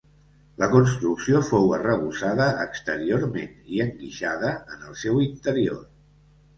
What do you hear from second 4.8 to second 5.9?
el seu interior.